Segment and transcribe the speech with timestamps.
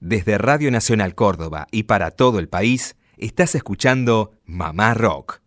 [0.00, 5.40] Desde Radio Nacional Córdoba y para todo el país, estás escuchando Mamá Rock,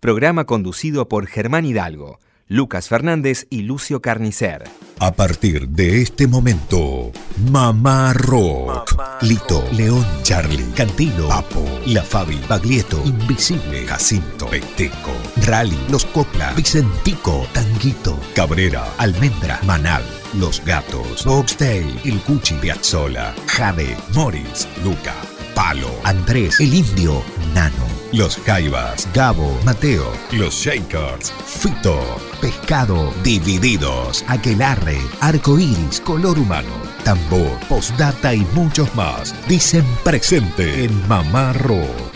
[0.00, 2.18] programa conducido por Germán Hidalgo,
[2.48, 4.64] Lucas Fernández y Lucio Carnicer.
[5.00, 7.12] A partir de este momento,
[7.50, 8.96] Mamá Rock.
[9.20, 15.12] Lito, León, Charlie, Cantilo, Papo, La Fabi, Baglietto, Invisible, Jacinto, Peteco,
[15.46, 20.02] Rally, Los Copla, Vicentico, Tanguito, Cabrera, Almendra, Manal,
[20.34, 25.14] Los Gatos, Boxtail, El Cuchi, Piazzola, Jade, Morris, Luca,
[25.58, 27.20] Palo, Andrés, El Indio,
[27.52, 27.84] Nano.
[28.12, 31.98] Los Jaivas, Gabo, Mateo, Los Shakers, Fito,
[32.40, 36.70] Pescado, Divididos, Aquelarre, Arcoiris, Color Humano,
[37.02, 39.34] Tambor, Postdata y muchos más.
[39.48, 42.14] Dicen presente en Mamá Rock.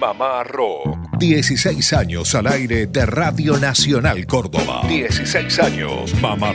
[0.00, 0.98] Mamá Rock.
[1.16, 4.82] 16 años al aire de Radio Nacional Córdoba.
[4.88, 6.52] 16 años mamá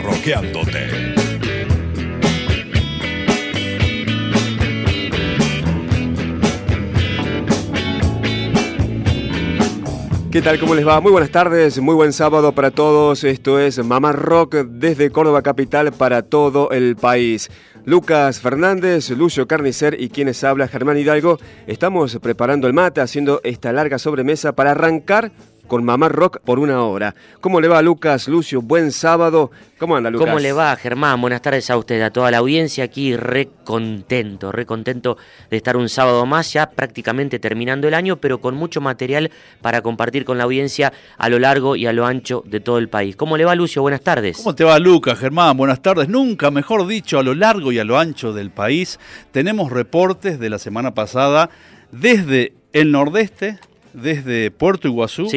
[10.36, 10.60] ¿Qué tal?
[10.60, 11.00] ¿Cómo les va?
[11.00, 13.24] Muy buenas tardes, muy buen sábado para todos.
[13.24, 17.50] Esto es Mamá Rock desde Córdoba Capital para todo el país.
[17.86, 21.38] Lucas Fernández, Lucio Carnicer y quienes habla Germán Hidalgo.
[21.68, 25.32] Estamos preparando el mate, haciendo esta larga sobremesa para arrancar
[25.68, 27.16] con Mamá Rock por una hora.
[27.42, 28.62] ¿Cómo le va Lucas, Lucio?
[28.62, 29.52] Buen sábado.
[29.78, 30.28] ¿Cómo anda Lucas?
[30.28, 31.20] ¿Cómo le va Germán?
[31.20, 35.18] Buenas tardes a usted, a toda la audiencia aquí, re contento, re contento
[35.50, 39.82] de estar un sábado más, ya prácticamente terminando el año, pero con mucho material para
[39.82, 43.16] compartir con la audiencia a lo largo y a lo ancho de todo el país.
[43.16, 43.82] ¿Cómo le va Lucio?
[43.82, 44.38] Buenas tardes.
[44.38, 45.58] ¿Cómo te va Lucas, Germán?
[45.58, 46.08] Buenas tardes.
[46.08, 49.00] Nunca, mejor dicho, a lo largo y a lo ancho del país.
[49.32, 51.50] Tenemos reportes de la semana pasada
[51.92, 53.60] desde el nordeste,
[53.96, 55.28] desde Puerto Iguazú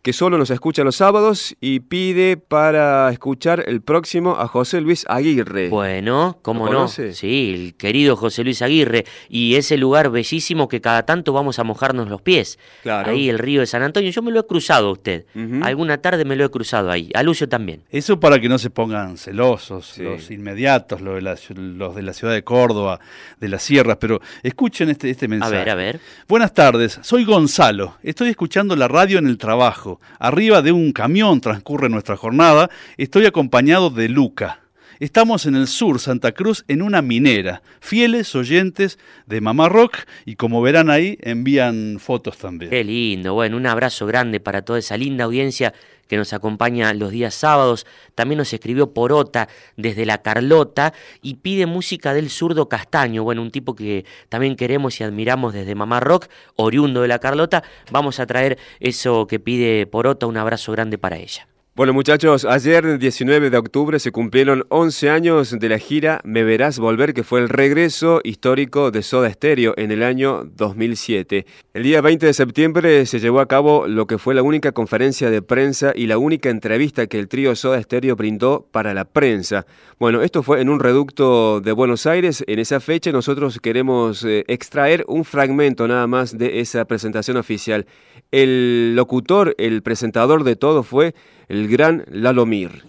[0.06, 5.04] que solo nos escucha los sábados y pide para escuchar el próximo a José Luis
[5.08, 5.68] Aguirre.
[5.68, 6.86] Bueno, ¿cómo no?
[6.86, 9.04] Sí, el querido José Luis Aguirre.
[9.28, 12.56] Y ese lugar bellísimo que cada tanto vamos a mojarnos los pies.
[12.84, 13.10] Claro.
[13.10, 14.12] Ahí el río de San Antonio.
[14.12, 15.26] Yo me lo he cruzado a usted.
[15.62, 17.10] Alguna tarde me lo he cruzado ahí.
[17.12, 17.82] A Lucio también.
[17.90, 22.12] Eso para que no se pongan celosos, los inmediatos, los de, la, los de la
[22.12, 23.00] ciudad de Córdoba,
[23.40, 23.96] de las sierras.
[24.00, 25.56] Pero escuchen este, este mensaje.
[25.56, 26.00] A ver, a ver.
[26.28, 27.96] Buenas tardes, soy Gonzalo.
[28.04, 29.95] Estoy escuchando la radio en el trabajo.
[30.18, 32.70] Arriba de un camión transcurre nuestra jornada.
[32.96, 34.60] Estoy acompañado de Luca.
[34.98, 37.60] Estamos en el sur, Santa Cruz, en una minera.
[37.80, 42.70] Fieles oyentes de Mamá Rock y como verán ahí, envían fotos también.
[42.70, 43.34] Qué lindo.
[43.34, 45.74] Bueno, un abrazo grande para toda esa linda audiencia
[46.08, 47.86] que nos acompaña los días sábados.
[48.14, 53.24] También nos escribió Porota desde La Carlota y pide música del zurdo Castaño.
[53.24, 57.62] Bueno, un tipo que también queremos y admiramos desde Mamá Rock, oriundo de La Carlota.
[57.90, 60.26] Vamos a traer eso que pide Porota.
[60.26, 61.48] Un abrazo grande para ella.
[61.76, 66.78] Bueno muchachos, ayer 19 de octubre se cumplieron 11 años de la gira Me Verás
[66.78, 71.44] Volver, que fue el regreso histórico de Soda Stereo en el año 2007.
[71.74, 75.28] El día 20 de septiembre se llevó a cabo lo que fue la única conferencia
[75.28, 79.66] de prensa y la única entrevista que el trío Soda Stereo brindó para la prensa.
[79.98, 82.42] Bueno, esto fue en un reducto de Buenos Aires.
[82.46, 87.84] En esa fecha nosotros queremos eh, extraer un fragmento nada más de esa presentación oficial.
[88.32, 91.14] El locutor, el presentador de todo fue
[91.48, 92.82] el gran Lalomir.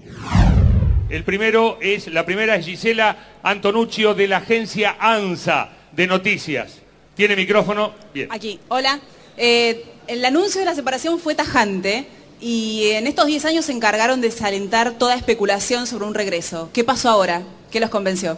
[1.09, 6.79] El primero es, la primera es Gisela Antonuccio de la agencia ANSA de noticias.
[7.15, 7.93] ¿Tiene micrófono?
[8.13, 8.27] Bien.
[8.31, 8.99] Aquí, hola.
[9.37, 12.07] Eh, el anuncio de la separación fue tajante
[12.41, 16.69] y en estos 10 años se encargaron de desalentar toda especulación sobre un regreso.
[16.73, 17.43] ¿Qué pasó ahora?
[17.71, 18.37] ¿Qué los convenció?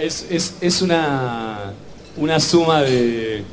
[0.00, 1.72] Es, una,
[2.16, 3.44] una suma de,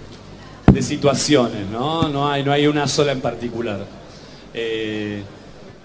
[0.71, 2.09] de situaciones, ¿no?
[2.09, 3.85] No hay, no hay una sola en particular.
[4.59, 5.21] Eh,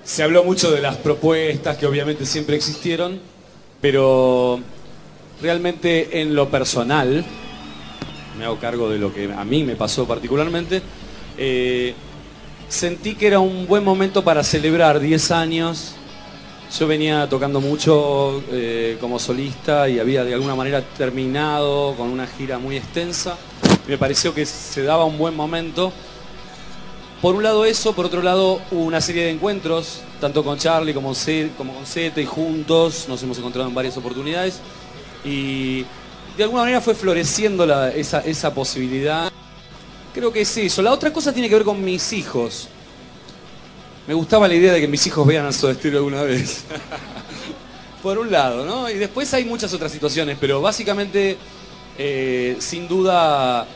[0.03, 3.21] se habló mucho de las propuestas que obviamente siempre existieron,
[3.83, 4.61] pero
[5.43, 7.23] realmente en lo personal,
[8.39, 10.81] me hago cargo de lo que a mí me pasó particularmente,
[11.37, 11.93] eh,
[12.71, 15.95] sentí que era un buen momento para celebrar 10 años
[16.79, 22.27] Yo venía tocando mucho eh, como solista y había de alguna manera terminado con una
[22.27, 23.37] gira muy extensa.
[23.87, 25.93] Me pareció que se daba un buen momento.
[27.23, 31.15] Por un lado eso, por otro lado una serie de encuentros, tanto con Charlie como,
[31.15, 34.59] con Zeta y juntos, nos hemos encontrado en varias oportunidades
[35.25, 35.87] y
[36.37, 39.31] de alguna manera fue floreciendo esa, esa posibilidad.
[40.13, 40.83] Creo que es eso.
[40.83, 42.69] La otra cosa tiene que ver con mis hijos.
[44.09, 46.65] Me gustaba la idea de que mis hijos vean a Soda Stereo alguna vez.
[48.03, 48.91] Por un lado, ¿no?
[48.91, 51.37] Y después hay muchas otras situaciones, pero básicamente,
[51.97, 53.69] eh, sin duda,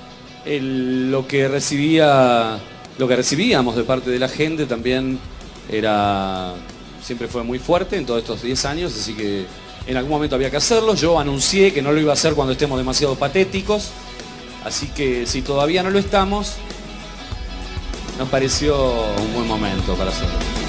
[0.44, 2.58] lo que recibía,
[2.98, 5.18] lo que recibíamos de parte de la gente también
[5.70, 6.54] era,
[7.02, 9.44] siempre fue muy fuerte en todos estos 10 años, así que
[9.86, 10.94] en algún momento había que hacerlo.
[10.94, 13.90] Yo anuncié que no lo iba a hacer cuando estemos demasiado patéticos,
[14.64, 16.54] así que si todavía no lo estamos,
[18.18, 18.76] nos pareció
[19.20, 20.65] un buen momento para hacerlo.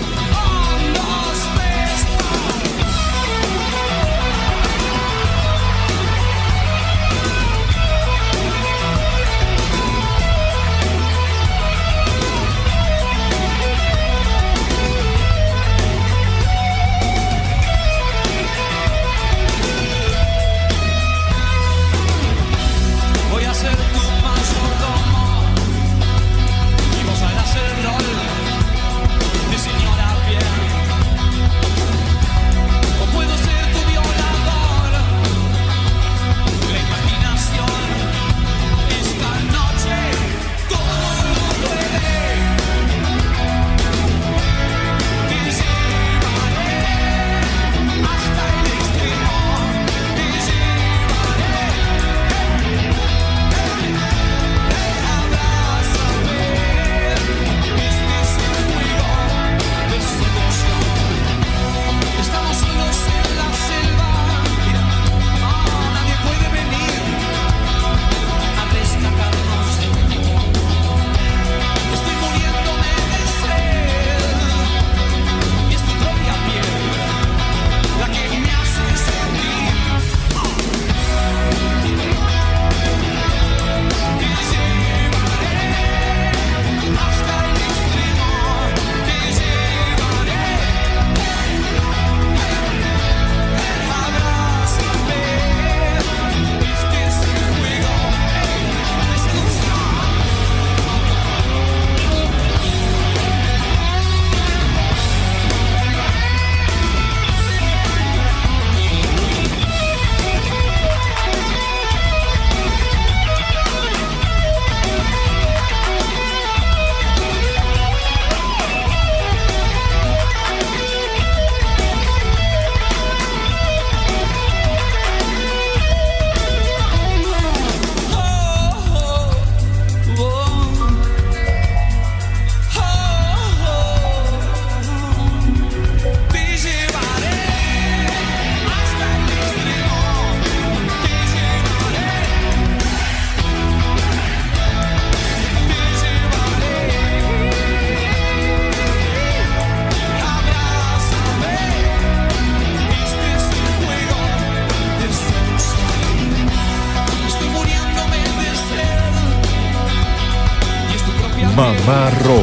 [161.58, 162.38] Mamarro.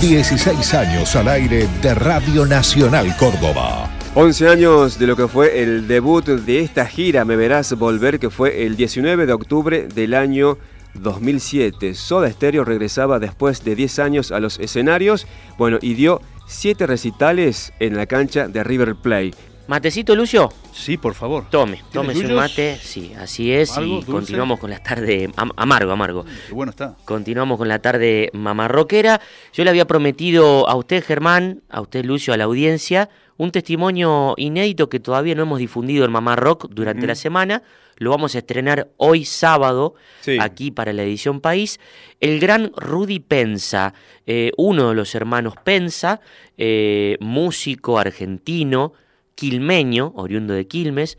[0.00, 3.90] 16 años al aire de Radio Nacional Córdoba.
[4.14, 8.30] 11 años de lo que fue el debut de esta gira Me Verás Volver, que
[8.30, 10.58] fue el 19 de octubre del año
[10.94, 11.94] 2007.
[11.94, 15.26] Soda Stereo regresaba después de 10 años a los escenarios,
[15.58, 19.51] bueno, y dio 7 recitales en la cancha de River Plate.
[19.68, 20.52] ¿Matecito, Lucio?
[20.72, 21.48] Sí, por favor.
[21.48, 22.76] Tome, tome un mate.
[22.82, 23.72] Sí, así es.
[23.78, 25.30] Y continuamos con la tarde.
[25.36, 26.24] amargo, amargo.
[26.24, 26.96] Qué bueno está.
[27.04, 29.20] Continuamos con la tarde mamarroquera.
[29.52, 34.34] Yo le había prometido a usted, Germán, a usted, Lucio, a la audiencia, un testimonio
[34.36, 37.62] inédito que todavía no hemos difundido en Mamá Rock durante la semana.
[37.98, 39.94] Lo vamos a estrenar hoy sábado,
[40.40, 41.78] aquí para la edición País.
[42.20, 43.94] El gran Rudy Pensa,
[44.26, 46.20] eh, uno de los hermanos Pensa,
[46.58, 48.94] eh, músico argentino
[49.34, 51.18] quilmeño, oriundo de Quilmes,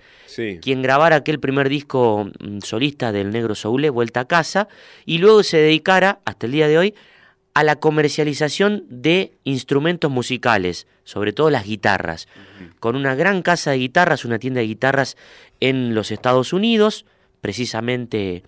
[0.62, 4.67] quien grabara aquel primer disco mm, solista del Negro Soule, Vuelta a Casa,
[5.05, 6.96] y luego se dedicara, hasta el día de hoy,
[7.53, 12.27] a la comercialización de instrumentos musicales, sobre todo las guitarras,
[12.79, 15.17] con una gran casa de guitarras, una tienda de guitarras
[15.60, 17.05] en los Estados Unidos,
[17.41, 18.43] precisamente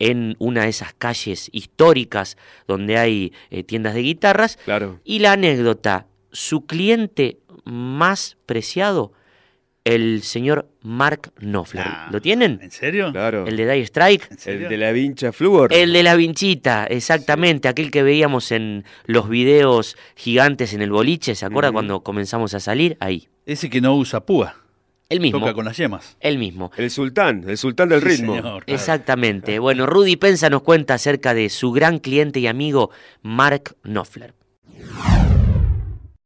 [0.00, 2.36] en una de esas calles históricas
[2.66, 4.56] donde hay eh, tiendas de guitarras.
[4.64, 5.00] Claro.
[5.04, 9.12] Y la anécdota su cliente más preciado,
[9.84, 11.84] el señor Mark Knopfler.
[11.86, 12.10] Nah.
[12.10, 12.58] ¿Lo tienen?
[12.62, 13.12] ¿En serio?
[13.12, 13.46] Claro.
[13.46, 14.28] El de Dire Strike.
[14.46, 15.72] El de la vincha Fluor.
[15.74, 21.34] El de la vinchita, exactamente, aquel que veíamos en los videos gigantes en el boliche,
[21.34, 22.96] ¿se acuerda cuando comenzamos a salir?
[23.00, 23.28] Ahí.
[23.44, 24.56] Ese que no usa púa.
[25.10, 25.38] El mismo.
[25.38, 26.16] Toca con las yemas.
[26.18, 26.72] El mismo.
[26.78, 28.36] El sultán, el sultán del Sí, ritmo.
[28.36, 28.78] señor, claro.
[28.80, 29.58] Exactamente.
[29.58, 32.90] Bueno, Rudy Pensa nos cuenta acerca de su gran cliente y amigo
[33.20, 34.32] Mark Knopfler.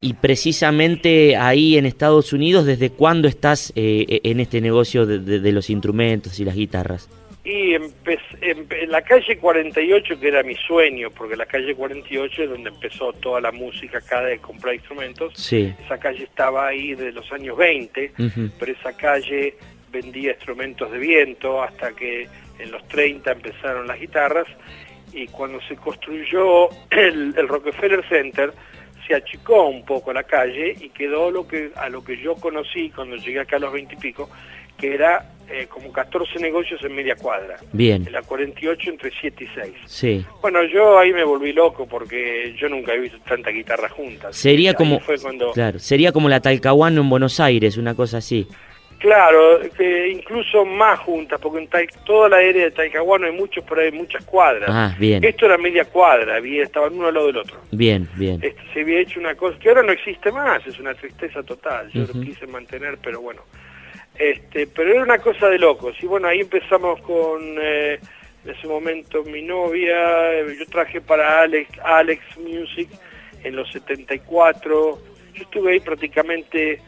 [0.01, 5.41] Y precisamente ahí en Estados Unidos, ¿desde cuándo estás eh, en este negocio de, de-
[5.41, 7.09] de los instrumentos y las guitarras?
[7.45, 12.45] Y empe- empe- en la calle 48, que era mi sueño, porque la calle 48
[12.45, 15.75] es donde empezó toda la música acá de comprar instrumentos, Sí.
[15.85, 18.51] esa calle estaba ahí de los años 20, Ujú.
[18.61, 19.57] pero esa calle
[19.91, 22.29] vendía instrumentos de viento hasta que
[22.61, 24.47] en los 30 empezaron las guitarras
[25.13, 28.53] y cuando se construyó el, el Rockefeller Center
[29.09, 32.91] se achicó un poco la calle y quedó lo que a lo que yo conocí
[32.91, 34.29] cuando llegué acá a los 20 y pico,
[34.77, 37.57] que era eh, como 14 negocios en media cuadra.
[37.73, 38.07] Bien.
[38.07, 39.75] En la 48 entre 7 y 6.
[39.87, 40.27] Sí.
[40.43, 44.37] Bueno, yo ahí me volví loco porque yo nunca he visto tanta guitarra juntas.
[44.37, 48.47] Sería como, fue cuando claro, sería como la Talcahuano en Buenos Aires, una cosa así.
[48.99, 51.69] Claro, que incluso más juntas, porque en
[52.05, 54.69] toda la área de Talcahuano hay muchos, pero hay muchas cuadras.
[54.73, 57.59] Ah, bien, Esto era media cuadra, había, estaban uno al lado del otro.
[57.71, 58.41] bien, bien.
[58.43, 61.89] Este, se había hecho una cosa que ahora no existe más, es una tristeza total.
[61.93, 63.43] Yo lo quise mantener, pero bueno.
[64.19, 65.95] Este, pero era una cosa de locos.
[66.03, 68.01] Y bueno, ahí empezamos con, eh,
[68.45, 70.33] en ese momento, mi novia.
[70.41, 72.89] eh, Yo traje para Alex, Alex Music
[73.45, 74.99] en los 74.
[75.35, 76.81] Yo estuve ahí prácticamente.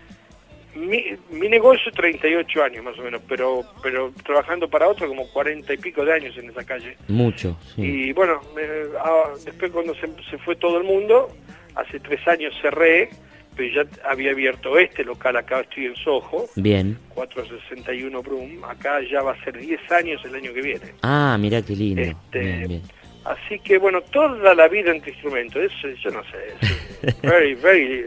[0.75, 5.73] Mi, mi negocio 38 años más o menos, pero pero trabajando para otro como 40
[5.75, 6.97] y pico de años en esa calle.
[7.09, 7.83] Mucho, sí.
[7.83, 11.29] Y bueno, eh, ah, después cuando se, se fue todo el mundo,
[11.75, 13.11] hace tres años cerré,
[13.57, 16.99] pero ya había abierto este local, acá estoy en Soho, Bien.
[17.11, 20.95] 461 Brum, acá ya va a ser 10 años el año que viene.
[21.03, 22.03] Ah, mirá qué lindo.
[22.03, 22.83] Este, Bien, bien.
[23.25, 26.69] Así que bueno, toda la vida entre instrumentos, eso yo no sé,
[27.03, 28.07] es very, very,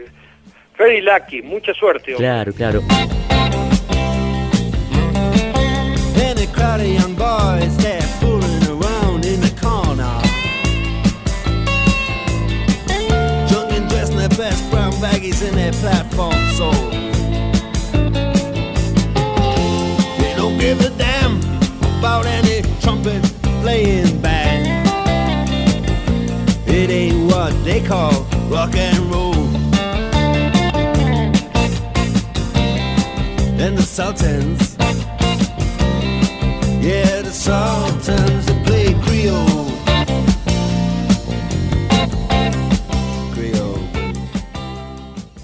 [0.76, 2.12] very lucky, mucha suerte.
[2.12, 2.16] hombre.
[2.16, 2.82] Claro, claro.
[6.16, 10.20] Any crowd of young boys, they're fooling around in the corner.
[13.48, 16.90] Drunk and dressed in their best brown baggies in their platform soles.
[20.18, 21.38] They don't give a damn
[21.98, 23.22] about any trumpet
[23.62, 24.88] playing band.
[26.66, 29.23] It ain't what they call rock and roll.
[33.64, 34.76] And the Sultans
[36.82, 39.72] yeah, the Sultans that play Creole.
[43.32, 43.80] Creole.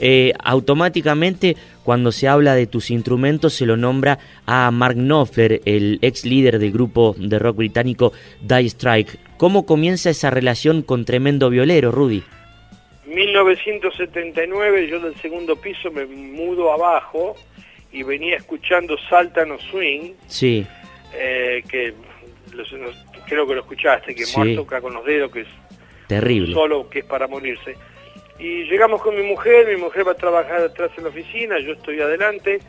[0.01, 5.99] Eh, automáticamente, cuando se habla de tus instrumentos, se lo nombra a Mark Knopfler, el
[6.03, 8.13] ex líder del grupo de rock británico
[8.43, 9.19] Die Strike.
[9.39, 12.23] ¿Cómo comienza esa relación con tremendo violero, Rudy?
[13.07, 17.35] 1979 yo del segundo piso me mudo abajo
[17.93, 20.67] y venía escuchando Saltano Swing, Sí,
[21.15, 21.93] eh, que
[22.55, 24.39] los- los- creo que lo escuchaste, que Sí.
[24.39, 25.49] Mark toca con los dedos, que es
[26.07, 26.53] terrible.
[26.55, 27.77] solo que es para morirse.
[28.39, 31.73] Y llegamos con mi mujer, mi mujer va a trabajar atrás en la oficina, yo
[31.73, 32.61] estoy adelante,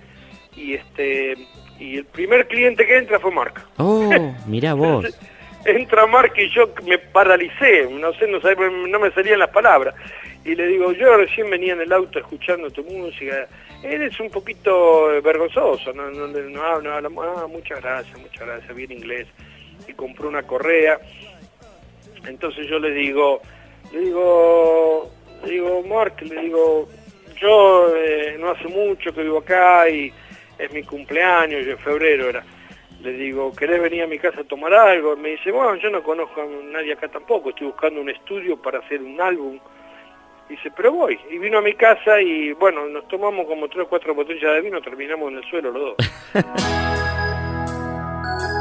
[0.56, 1.36] y este
[1.80, 3.62] y el primer cliente que entra fue Mark.
[3.78, 4.10] Oh,
[4.48, 5.06] mirá vos.
[5.66, 8.40] Entra Mark y yo me paralicé, no sé, no,
[8.88, 9.94] no me salían las palabras.
[10.44, 13.48] Y le digo, yo recién venía en el auto escuchando tu música,
[13.84, 18.92] eres un poquito eh, vergonzoso, no, no, no, hablamos, ah, muchas gracias, muchas gracias, bien
[18.92, 19.28] inglés.
[19.88, 21.00] Y compró una correa.
[22.26, 23.42] Entonces yo le digo,
[23.92, 25.12] le digo,
[25.44, 26.88] le digo, Mark, le digo,
[27.40, 30.12] yo eh, no hace mucho que vivo acá y
[30.58, 32.44] es mi cumpleaños, yo en febrero era.
[33.02, 35.16] Le digo, ¿querés venir a mi casa a tomar algo?
[35.18, 38.80] Me dice, bueno, yo no conozco a nadie acá tampoco, estoy buscando un estudio para
[38.80, 39.60] hacer un álbum.
[40.52, 41.18] Dice, pero voy.
[41.30, 44.60] Y vino a mi casa y bueno, nos tomamos como tres o cuatro botellas de
[44.60, 45.96] vino, terminamos en el suelo los dos.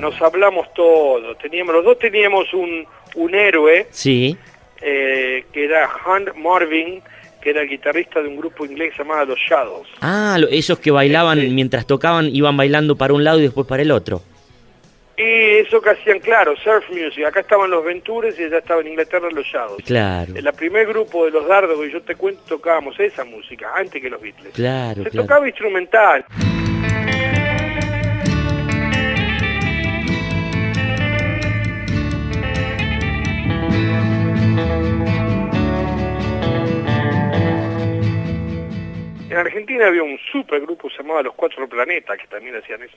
[0.00, 1.38] Nos hablamos todos.
[1.38, 4.36] Teníamos, los dos teníamos un, un héroe Sí.
[4.82, 7.02] eh, que era Hunt Marvin,
[7.40, 9.88] que era el guitarrista de un grupo inglés llamado Los Shadows.
[10.00, 13.90] Ah, esos que bailaban mientras tocaban, iban bailando para un lado y después para el
[13.90, 14.22] otro.
[15.18, 17.24] Y eso que hacían, claro, surf music.
[17.24, 19.82] Acá estaban los Ventures y allá estaba en Inglaterra los Shadows.
[19.86, 24.02] Claro, el primer grupo de los Dardos que yo te cuento tocábamos esa música, antes
[24.02, 24.52] que los Beatles.
[24.52, 25.26] claro, Se claro.
[25.26, 26.24] tocaba instrumental.
[39.28, 42.96] En Argentina había un super grupo llamado Los Cuatro Planetas que también hacían eso.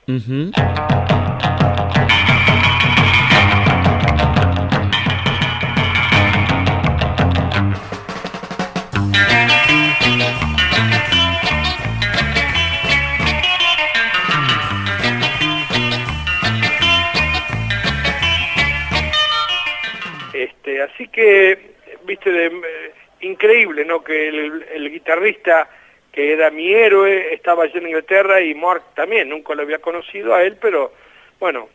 [20.69, 21.71] Este, así que,
[22.05, 24.03] viste, de- eh, increíble, ¿no?
[24.03, 25.69] Que el, el guitarrista
[26.11, 30.33] que era mi héroe estaba allá en Inglaterra y Mark también, nunca lo había conocido
[30.33, 30.91] a él, pero
[31.39, 31.69] bueno,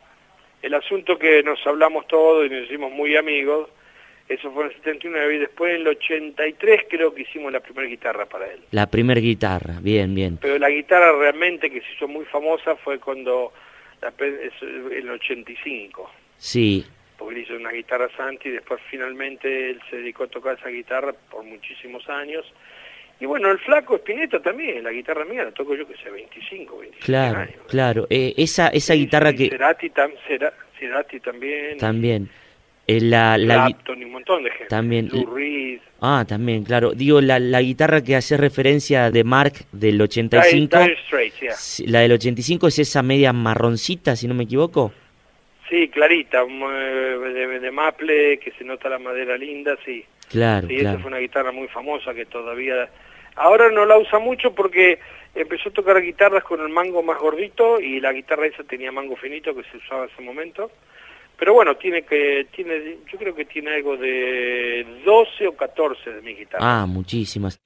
[0.63, 3.69] el asunto que nos hablamos todos y nos hicimos muy amigos,
[4.29, 7.87] eso fue en el 79 y después en el 83 creo que hicimos la primera
[7.87, 8.61] guitarra para él.
[8.73, 10.39] La primer guitarra, bien, bien.
[10.41, 13.53] Pero la guitarra realmente que se hizo muy famosa fue cuando,
[14.03, 16.85] la, en el 85 Sí,
[17.19, 20.69] porque él hizo una guitarra Santi y después finalmente él se dedicó a tocar esa
[20.69, 22.45] guitarra por muchísimos años.
[23.21, 26.79] Y bueno, el flaco Spinetta también, la guitarra mía la toco yo que sé, 25,
[26.79, 27.57] 26 claro, años.
[27.69, 28.07] claro.
[28.11, 32.29] Eh, esa esa guitarra Y que Cerati, tam- Cera- Cerati también, también.
[32.89, 34.67] eh, la, la, gui- Clapton y un montón de gente.
[34.67, 35.09] También.
[35.13, 36.91] Lou Reed, Ah, también, claro.
[36.93, 40.79] Digo, la, la guitarra que hace referencia de Mark del Dire, 85.
[40.79, 41.53] Dire Straits, yeah.
[41.55, 44.93] sí, La del 85 es esa media marroncita, si no me equivoco.
[45.69, 50.05] Sí, clarita, de, de maple, que se nota la madera linda, sí.
[50.29, 52.89] Claro, Sí, esa fue una guitarra muy famosa que todavía...
[53.37, 54.99] Ahora no la usa mucho porque
[55.35, 59.17] empezó a tocar guitarras con el mango más gordito y la guitarra esa tenía mango
[59.17, 60.71] finito que se usaba en ese momento.
[61.37, 66.23] Pero bueno, tiene que tiene yo creo que tiene algo de 12 o 14 de
[66.23, 66.83] mi guitarra.
[66.83, 67.61] Ah, muchísimas.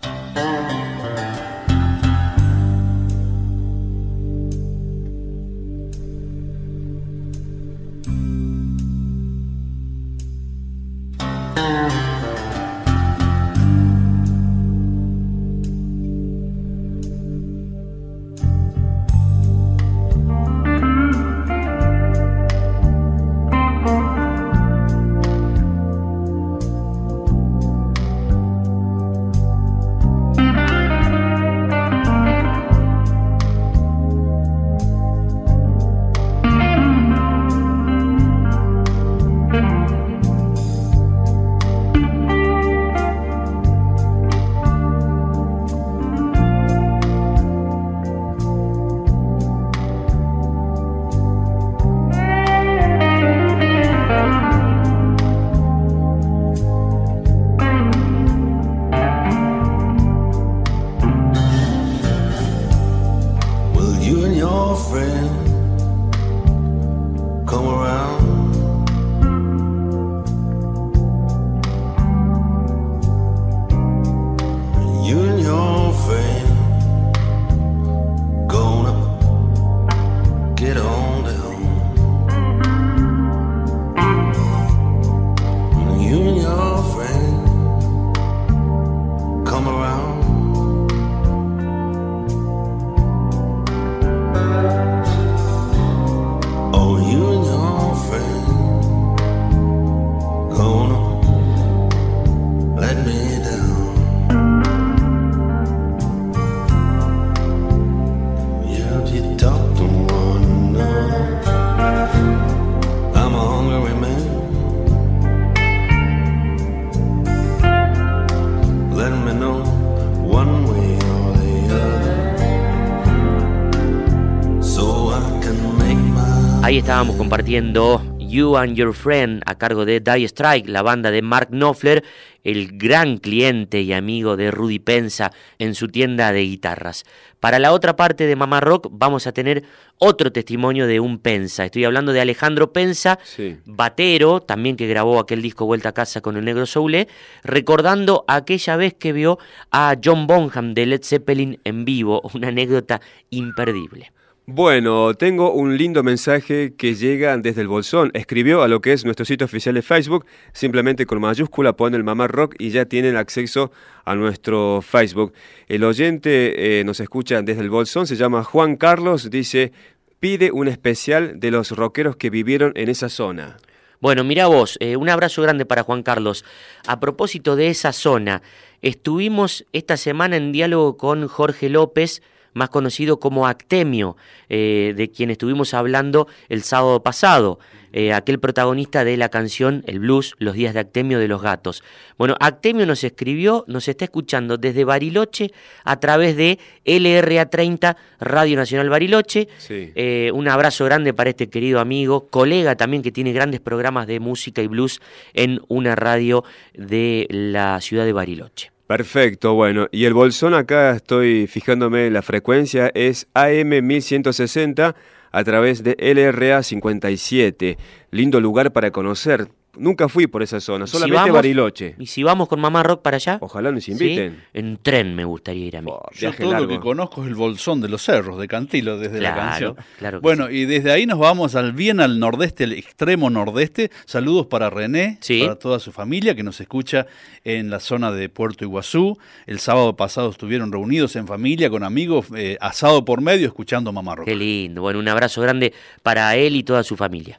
[127.28, 132.02] Compartiendo You and Your Friend a cargo de Die Strike, la banda de Mark Knopfler,
[132.42, 137.04] el gran cliente y amigo de Rudy Pensa en su tienda de guitarras.
[137.38, 139.64] Para la otra parte de Mamá Rock vamos a tener
[139.98, 141.66] otro testimonio de un Pensa.
[141.66, 143.18] Estoy hablando de Alejandro Pensa,
[143.66, 147.08] batero, también que grabó aquel disco Vuelta a casa con el negro Soule,
[147.44, 149.38] recordando aquella vez que vio
[149.70, 154.12] a John Bonham de Led Zeppelin en vivo, una anécdota imperdible.
[154.50, 158.10] Bueno, tengo un lindo mensaje que llega desde el Bolsón.
[158.14, 160.24] Escribió a lo que es nuestro sitio oficial de Facebook.
[160.54, 163.70] Simplemente con mayúscula pone el Mamá Rock y ya tienen acceso
[164.06, 165.34] a nuestro Facebook.
[165.68, 169.72] El oyente eh, nos escucha desde el Bolsón, se llama Juan Carlos, dice,
[170.18, 173.58] pide un especial de los rockeros que vivieron en esa zona.
[174.00, 176.46] Bueno, mira vos, eh, un abrazo grande para Juan Carlos.
[176.86, 178.40] A propósito de esa zona,
[178.80, 182.22] estuvimos esta semana en diálogo con Jorge López,
[182.54, 184.16] más conocido como Actemio,
[184.48, 187.58] eh, de quien estuvimos hablando el sábado pasado,
[187.92, 191.82] eh, aquel protagonista de la canción El Blues, Los Días de Actemio de los Gatos.
[192.18, 195.52] Bueno, Actemio nos escribió, nos está escuchando desde Bariloche
[195.84, 199.48] a través de LRA30 Radio Nacional Bariloche.
[199.70, 204.20] Eh, un abrazo grande para este querido amigo, colega también que tiene grandes programas de
[204.20, 205.00] música y blues
[205.32, 208.77] en una radio de la ciudad de Bariloche.
[208.88, 214.96] Perfecto, bueno, y el bolsón acá estoy fijándome la frecuencia, es AM 1160
[215.30, 217.76] a través de LRA 57.
[218.10, 219.48] Lindo lugar para conocer.
[219.78, 221.94] Nunca fui por esa zona, solamente Bariloche.
[221.98, 223.38] ¿Y si vamos con Mamá Rock para allá?
[223.40, 224.42] Ojalá nos inviten.
[224.52, 225.90] En tren me gustaría ir a mí.
[226.14, 229.34] Yo todo lo que conozco es el Bolsón de los Cerros, de Cantilo, desde la
[229.34, 229.76] canción.
[229.98, 233.90] Claro bueno, y desde ahí nos vamos al bien al nordeste, al extremo nordeste.
[234.04, 237.06] Saludos para René, para toda su familia que nos escucha
[237.44, 239.18] en la zona de Puerto Iguazú.
[239.46, 244.16] El sábado pasado estuvieron reunidos en familia, con amigos, eh, asado por medio, escuchando Mamá
[244.16, 244.26] Rock.
[244.26, 244.82] Qué lindo.
[244.82, 247.38] Bueno, un abrazo grande para él y toda su familia.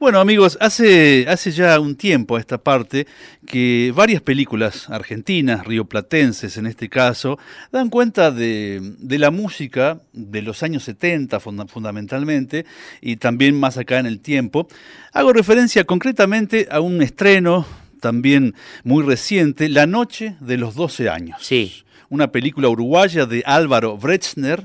[0.00, 3.06] Bueno amigos, hace, hace ya un tiempo a esta parte
[3.46, 7.38] que varias películas argentinas, rioplatenses en este caso,
[7.70, 12.64] dan cuenta de, la música de los años 70 fundamentalmente
[13.02, 14.68] y también más acá en el tiempo.
[15.12, 17.66] Hago referencia concretamente a un estreno
[18.00, 21.36] también muy reciente, La Noche de los 12 años.
[21.42, 21.84] Sí.
[22.08, 24.64] Una película uruguaya de Álvaro Brechner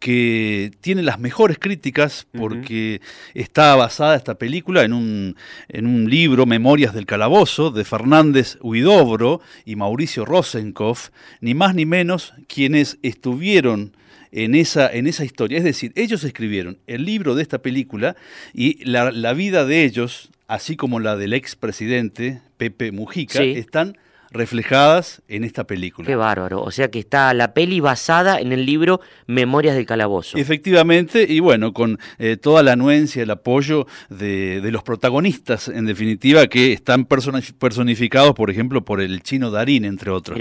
[0.00, 3.02] que tiene las mejores críticas porque
[3.34, 5.36] está basada esta película en un,
[5.68, 11.10] en un libro, Memorias del Calabozo, de Fernández Huidobro y Mauricio Rosenkopf,
[11.42, 13.94] ni más ni menos quienes estuvieron
[14.32, 15.58] en esa, en esa historia.
[15.58, 18.16] Es decir, ellos escribieron el libro de esta película
[18.54, 23.98] y la, la vida de ellos, así como la del expresidente Pepe Mujica, están
[24.30, 26.06] reflejadas en esta película.
[26.06, 26.62] Qué bárbaro.
[26.62, 30.38] O sea que está la peli basada en el libro Memorias del Calabozo.
[30.38, 36.46] Efectivamente, y bueno, con eh, toda la anuencia, el apoyo de, los protagonistas, en definitiva,
[36.46, 40.38] que están personificados, por ejemplo, por el chino Darín, entre otros.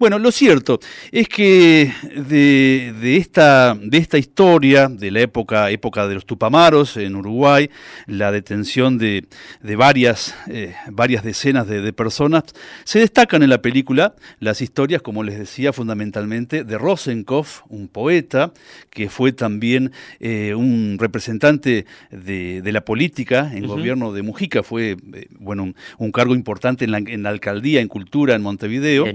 [0.00, 0.80] Bueno, lo cierto
[1.12, 7.14] es que de, esta, de esta historia, de la época, época de los Tupamaros en
[7.14, 7.70] Uruguay,
[8.06, 9.28] la detención de,
[9.62, 12.42] varias, eh, varias decenas de, de personas,
[12.82, 18.52] se destaca en la película las historias, como les decía, fundamentalmente de Rosenkopf, un poeta
[18.90, 25.28] que fue también eh, un representante de, la política en gobierno de Mujica, fue eh,
[25.38, 29.06] bueno, un, cargo importante en la, alcaldía, en cultura, en Montevideo.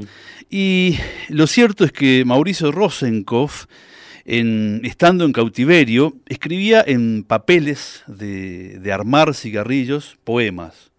[0.50, 0.98] Y
[1.30, 3.66] lo cierto es que Mauricio Rosenkopf,
[4.26, 10.92] en, estando en cautiverio, escribía en papeles de, de armar cigarrillos poemas,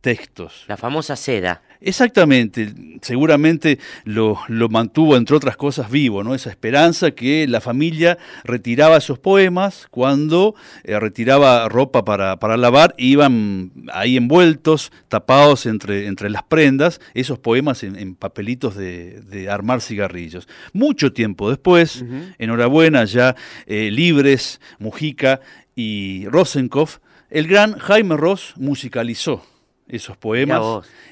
[0.00, 0.64] textos.
[0.68, 1.62] La famosa seda.
[1.86, 4.36] Exactamente, seguramente lo,
[4.68, 6.34] mantuvo, entre otras cosas, vivo, ¿no?
[6.34, 12.92] Esa esperanza que la familia retiraba esos poemas cuando eh, retiraba ropa para, para, lavar,
[12.98, 20.48] iban ahí envueltos, tapados entre, entre las prendas, esos poemas en, papelitos de, armar cigarrillos.
[20.72, 22.04] Mucho tiempo después,
[22.38, 25.40] enhorabuena, ya eh, libres, Mujica
[25.76, 26.98] y Rosenkopf,
[27.30, 29.44] el gran Jaime Ross musicalizó
[29.88, 30.62] esos poemas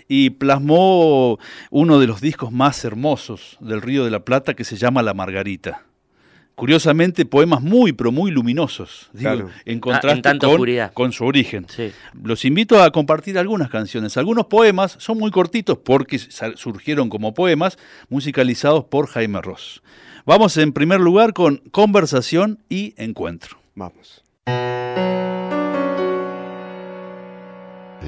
[0.08, 1.38] y plasmó
[1.70, 5.14] uno de los discos más hermosos del Río de la Plata que se llama La
[5.14, 5.84] Margarita.
[6.54, 9.10] Curiosamente, poemas muy, pero muy luminosos,
[9.64, 10.38] en contraste
[10.94, 11.66] con, su origen.
[12.22, 14.16] Los invito a compartir algunas canciones.
[14.16, 17.76] Algunos poemas son muy cortitos porque surgieron como poemas
[18.08, 19.82] musicalizados por Jaime Ross.
[20.26, 23.58] Vamos en primer lugar con Conversación y Encuentro.
[23.74, 24.22] Vamos.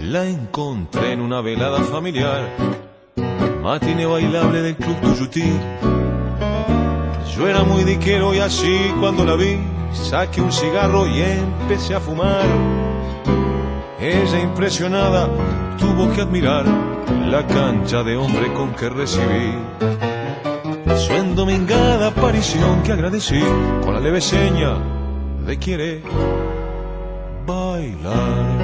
[0.02, 2.50] La encontré en una velada familiar,
[3.62, 5.52] matine bailable del club Tuyutí.
[7.34, 9.58] Yo era muy diquero y así cuando la vi,
[9.92, 12.44] saqué un cigarro y empecé a fumar.
[13.98, 15.28] Ella impresionada
[15.78, 16.66] tuvo que admirar
[17.28, 19.54] la cancha de hombre con que recibí
[20.98, 23.40] su endomingada aparición que agradecí
[23.82, 24.76] con la leve seña
[25.46, 26.02] de quiere
[27.46, 28.55] bailar.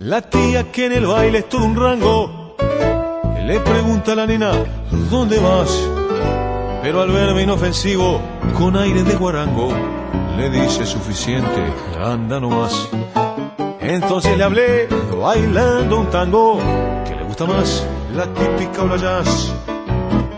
[0.00, 2.56] La tía que en el baile es todo un rango,
[3.46, 4.52] le pregunta a la nena,
[5.08, 5.70] ¿dónde vas?
[6.82, 8.20] Pero al verme inofensivo,
[8.58, 9.72] con aire de guarango,
[10.36, 12.88] le dice suficiente, anda nomás.
[13.80, 16.58] Entonces le hablé, bailando un tango,
[17.06, 19.54] que le gusta más la típica la jazz,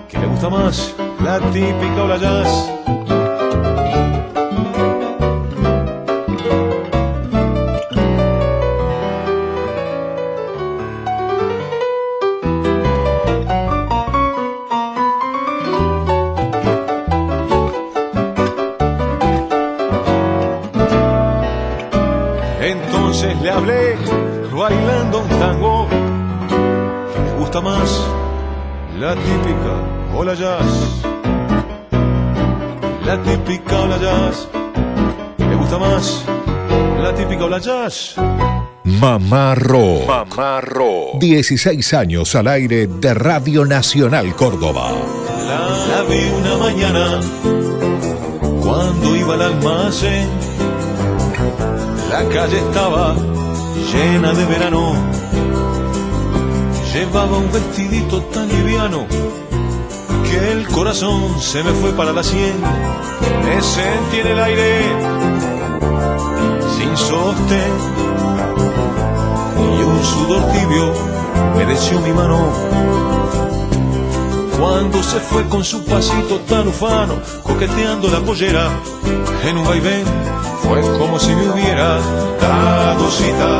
[0.09, 2.71] que le gusta más la típica la jazz.
[37.87, 38.15] Jazz.
[38.85, 40.07] Mamá Rock.
[40.07, 41.19] Mamá Rock.
[41.21, 44.93] 16 años al aire de Radio Nacional Córdoba.
[45.47, 47.21] La, la vi una mañana
[48.63, 50.29] cuando iba al almacén.
[52.11, 53.15] La calle estaba
[53.93, 54.95] llena de verano.
[56.93, 59.07] Llevaba un vestidito tan liviano
[60.31, 62.55] que el corazón se me fue para la sien.
[63.45, 65.26] Me sentí en el aire
[66.77, 67.73] sin sostén
[69.57, 70.93] y un sudor tibio
[71.57, 72.39] mereció mi mano.
[74.59, 78.69] Cuando se fue con su pasito tan ufano, coqueteando la pollera
[79.45, 80.05] en un vaivén,
[80.63, 81.99] fue como si me hubiera
[82.41, 83.53] dado cita.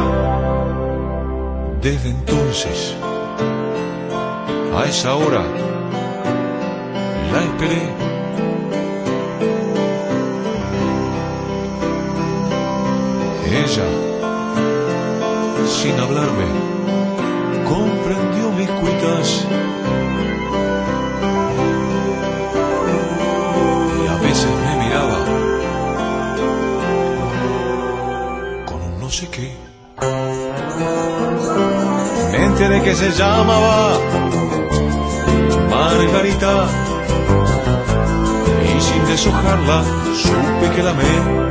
[1.81, 2.95] Desde entonces,
[4.77, 5.43] a esa hora,
[7.33, 8.16] la esperé.
[13.65, 13.89] Ella,
[15.67, 16.45] sin hablarme,
[17.65, 19.47] comprendió mis cuitas.
[24.03, 25.19] Y a veces me miraba
[28.67, 29.51] con un no sé qué.
[32.33, 33.99] Me enteré que se llamaba
[35.71, 36.67] Margarita.
[38.69, 39.83] Y sin deshojarla,
[40.15, 41.46] supe que la amé.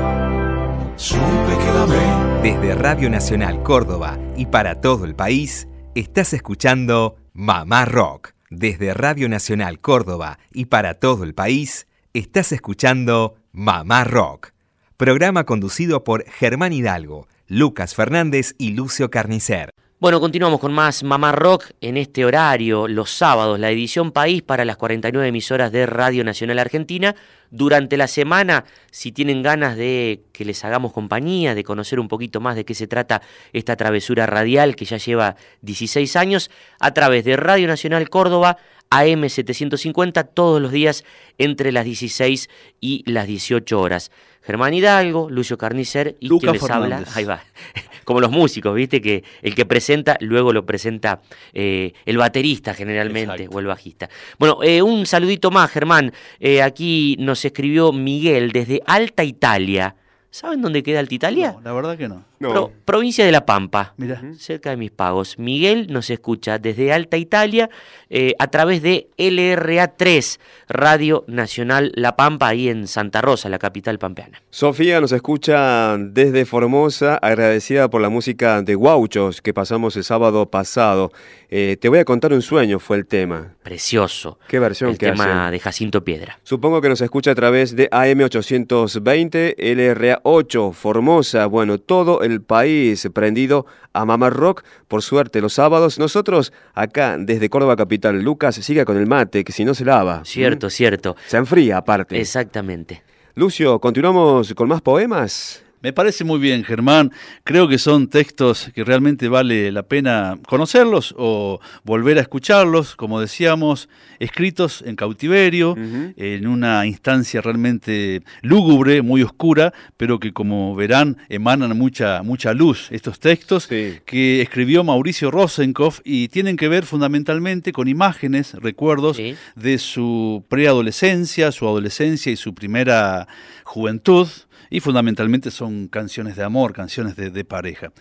[2.42, 8.34] Desde Radio Nacional Córdoba y para todo el país, estás escuchando Mamá Rock.
[8.50, 14.52] Desde Radio Nacional Córdoba y para todo el país, estás escuchando Mamá Rock.
[14.98, 19.74] Programa conducido por Germán Hidalgo, Lucas Fernández y Lucio Carnicer.
[19.98, 24.66] Bueno, continuamos con más Mamá Rock en este horario, los sábados, la edición País para
[24.66, 27.16] las 49 emisoras de Radio Nacional Argentina.
[27.50, 32.42] Durante la semana, si tienen ganas de que les hagamos compañía, de conocer un poquito
[32.42, 33.22] más de qué se trata
[33.54, 38.58] esta travesura radial que ya lleva 16 años, a través de Radio Nacional Córdoba,
[38.90, 41.06] AM750, todos los días
[41.38, 42.50] entre las 16
[42.82, 44.12] y las 18 horas.
[44.46, 47.42] Germán Hidalgo, Lucio Carnicer y Luca quien les habla, ahí va,
[48.06, 51.22] como los músicos, viste que el que presenta luego lo presenta
[51.54, 54.10] eh, el baterista generalmente o el bajista.
[54.38, 56.14] Bueno, eh, un saludito más, Germán.
[56.40, 59.96] Eh, aquí nos escribió Miguel desde Alta Italia.
[60.30, 61.54] ¿Saben dónde queda Alta Italia?
[61.54, 62.24] No, la verdad que no.
[62.40, 64.22] Pro- provincia de La Pampa, Mira.
[64.38, 65.40] cerca de mis pagos.
[65.40, 67.70] Miguel nos escucha desde Alta Italia
[68.10, 74.00] eh, a través de LRA3, Radio Nacional La Pampa, ahí en Santa Rosa, la capital
[74.00, 74.42] pampeana.
[74.50, 80.50] Sofía nos escucha desde Formosa, agradecida por la música de Guauchos que pasamos el sábado
[80.50, 81.12] pasado.
[81.50, 83.54] Eh, te voy a contar un sueño, fue el tema.
[83.64, 84.40] Precioso.
[84.48, 85.52] Qué versión El que tema hacen.
[85.52, 86.40] de Jacinto Piedra.
[86.44, 93.66] Supongo que nos escucha a través de AM820, LRA8, Formosa, bueno, todo el país prendido
[93.94, 94.64] a Mamá Rock.
[94.88, 99.52] Por suerte, los sábados, nosotros acá desde Córdoba Capital, Lucas siga con el mate, que
[99.52, 100.24] si no se lava.
[100.26, 101.16] Cierto, cierto.
[101.28, 102.20] Se enfría aparte.
[102.20, 103.04] Exactamente.
[103.36, 105.65] Lucio, ¿continuamos con más poemas?
[105.86, 107.12] Me parece muy bien, Germán.
[107.44, 113.22] Creo que son textos que realmente vale la pena conocerlos o volver a escucharlos, como
[113.22, 121.18] decíamos, escritos en cautiverio, en una instancia realmente lúgubre, muy oscura, pero que como verán
[121.30, 127.72] emanan mucha, mucha luz estos textos que escribió Mauricio Rosenkopf y tienen que ver fundamentalmente
[127.72, 129.22] con imágenes, recuerdos
[129.56, 133.28] de su preadolescencia, su adolescencia y su primera
[133.66, 134.28] juventud
[134.76, 137.94] y fundamentalmente son canciones de amor, canciones de, de pareja.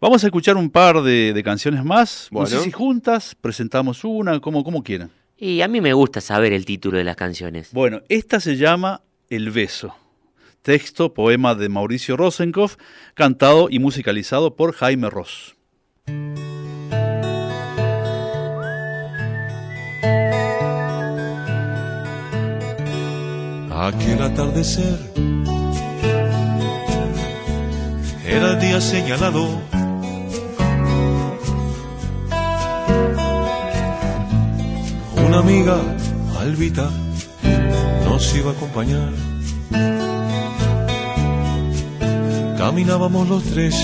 [0.00, 2.28] Vamos a escuchar un par de, de canciones más.
[2.30, 2.64] No sé Bueno.
[2.64, 5.10] si juntas presentamos una, como, como quieran.
[5.36, 7.70] Y a mí me gusta saber el título de las canciones.
[7.72, 9.94] Bueno, esta se llama El beso.
[10.62, 12.76] Texto, poema de Mauricio Rosenkopf,
[13.14, 15.56] cantado y musicalizado por Jaime Ross.
[23.70, 24.98] Aquel atardecer
[28.32, 29.46] era el día señalado.
[35.26, 35.76] Una amiga,
[36.40, 36.90] Albita,
[38.04, 39.10] nos iba a acompañar.
[42.56, 43.74] Caminábamos los tres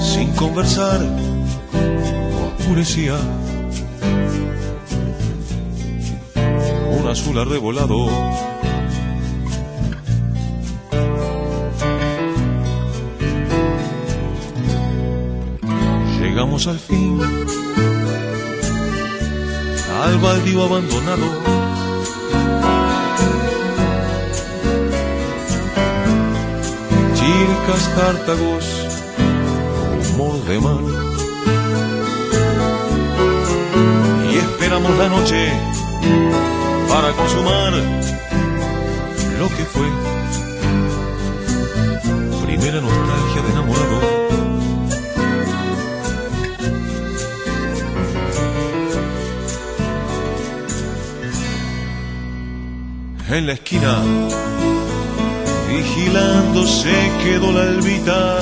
[0.00, 1.00] sin conversar,
[2.58, 3.16] oscurecía.
[6.98, 8.08] Un azul arrebolado
[16.42, 17.20] Llegamos al fin
[20.02, 21.26] al baldío abandonado.
[27.14, 28.64] Chircas, tártagos,
[30.10, 30.84] humor de mar.
[34.32, 35.48] Y esperamos la noche
[36.88, 37.72] para consumar
[39.38, 39.88] lo que fue
[42.44, 43.31] primera nostalgia
[53.32, 53.98] en la esquina,
[55.68, 58.38] vigilando se quedó la albita.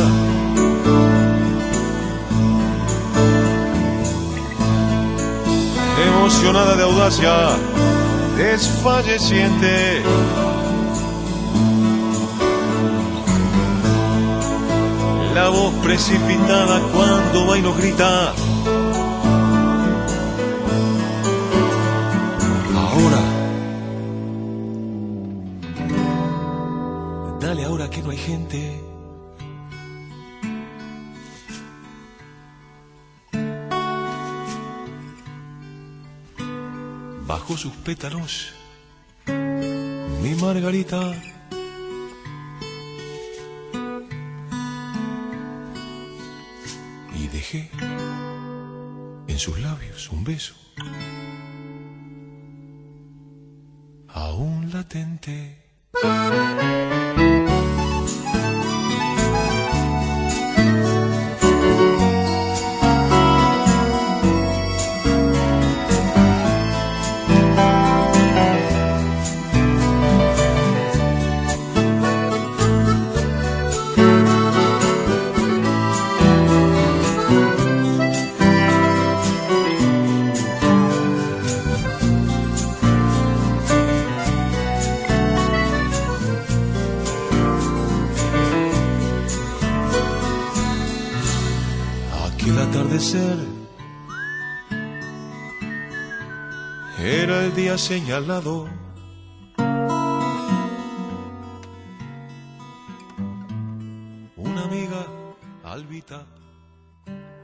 [6.08, 7.50] Emocionada de audacia,
[8.36, 10.02] desfalleciente.
[15.34, 18.32] La voz precipitada cuando va grita.
[28.20, 28.80] Gente.
[37.26, 38.52] Bajo sus pétalos,
[40.22, 41.00] mi Margarita.
[47.18, 47.70] Y dejé
[49.28, 50.54] en sus labios un beso.
[54.08, 55.36] Aún latente.
[97.90, 98.68] Señalado.
[104.36, 105.06] Una amiga,
[105.64, 106.24] Albita.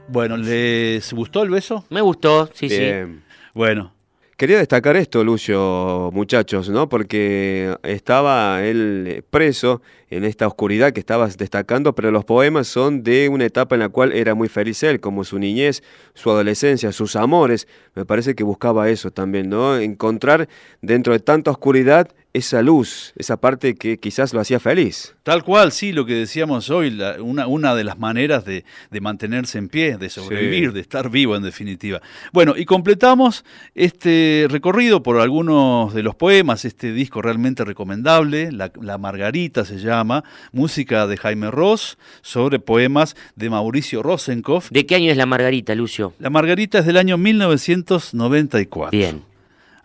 [0.07, 1.83] Bueno, ¿les gustó el beso?
[1.89, 3.25] Me gustó, sí, Bien.
[3.53, 3.91] Bueno,
[4.37, 6.87] Quería destacar esto, Lucio, muchachos, ¿no?
[6.87, 13.29] Porque estaba él preso en esta oscuridad que estabas destacando, pero los poemas son de
[13.29, 15.81] una etapa en la cual era muy feliz él, como su niñez,
[16.13, 17.67] su adolescencia, sus amores.
[17.95, 19.75] Me parece que buscaba eso también, ¿no?
[19.75, 20.47] Encontrar
[20.83, 25.15] dentro de tanta oscuridad esa luz, esa parte que quizás lo hacía feliz.
[25.23, 29.01] Tal cual, sí, lo que decíamos hoy, la- una, una de las maneras de, de
[29.01, 30.73] mantenerse en pie, de sobrevivir, Sí.
[30.75, 32.01] de estar vivo en definitiva.
[32.31, 33.43] Bueno, y completamos
[33.75, 39.79] este recorrido por algunos de los poemas, este disco realmente recomendable, La, La Margarita se
[39.79, 44.69] llama, música de Jaime Ross, sobre poemas de Mauricio Rosenkopf.
[44.71, 46.13] ¿De qué año es la Margarita, Lucio?
[46.19, 48.91] La Margarita es del año 1994.
[48.97, 49.21] Bien.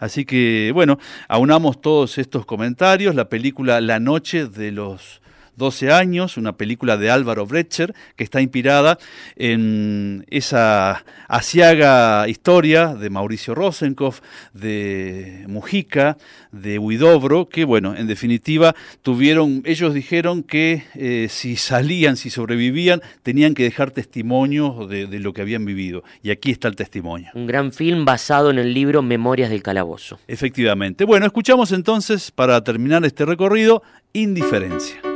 [0.03, 0.99] Así que, bueno,
[1.29, 3.15] aunamos todos estos comentarios.
[3.15, 5.22] La película La Noche de los
[5.63, 8.99] 12 años, una película de Álvaro Brecher, que está inspirada
[9.37, 14.21] en esa asiaga historia de Mauricio Rosenkopf,
[14.53, 16.19] de Mujica,
[16.51, 23.01] de Huidobro, que, bueno, en definitiva, tuvieron, ellos dijeron que eh, si salían, si sobrevivían,
[23.23, 26.03] tenían que dejar testimonio de, de lo que habían vivido.
[26.25, 27.31] Y aquí está el testimonio.
[27.35, 30.19] Un gran film basado en el libro Memorias del Calabozo.
[30.27, 31.05] Efectivamente.
[31.05, 35.12] Bueno, escuchamos entonces, para terminar este recorrido, Indiferencia.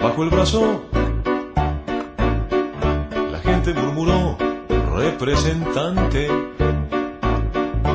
[0.00, 0.82] Bajo el brazo.
[3.30, 4.36] La gente murmuró,
[4.96, 6.28] representante.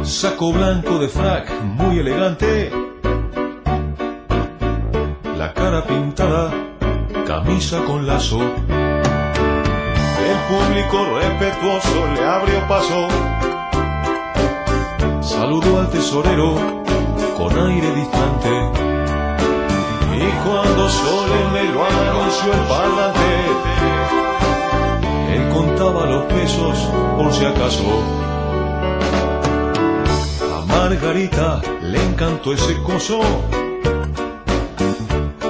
[0.04, 2.72] Saco blanco de frac, muy elegante.
[5.38, 6.52] La cara pintada,
[7.26, 8.39] camisa con lazo.
[10.30, 13.08] El público respetuoso le abrió paso.
[15.22, 16.56] Saludó al tesorero
[17.38, 18.91] con aire distante.
[20.22, 20.88] Y cuando
[21.52, 23.20] me lo anunció el parlante,
[25.34, 26.78] él contaba los pesos
[27.18, 28.04] por si acaso.
[30.56, 33.20] A Margarita le encantó ese coso.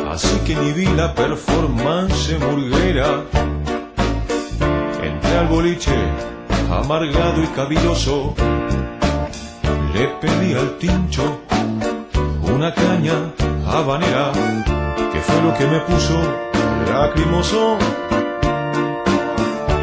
[0.09, 3.23] Así que ni vi la performance murguera.
[5.03, 5.95] Entré al boliche,
[6.71, 8.33] amargado y cavilloso.
[9.93, 11.41] Le pedí al tincho
[12.41, 13.33] una caña
[13.67, 14.31] habanera,
[15.11, 16.21] que fue lo que me puso
[16.87, 17.77] lacrimoso.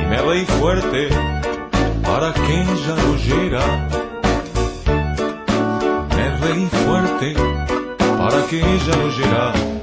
[0.02, 1.08] Y me reí fuerte
[2.02, 3.64] para que ella lo oyera.
[6.16, 7.34] Me reí fuerte
[8.18, 9.77] para que ella lo oyera.